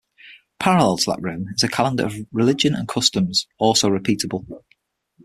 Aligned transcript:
Parallel 0.59 0.97
to 0.97 1.11
that 1.11 1.21
rhythm 1.21 1.45
is 1.55 1.61
a 1.61 1.67
calendar 1.67 2.07
of 2.07 2.15
religion 2.31 2.73
and 2.73 2.87
customs, 2.87 3.45
also 3.59 3.87
repeatable. 3.87 4.63